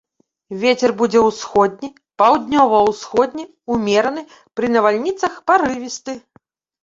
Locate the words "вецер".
0.61-0.91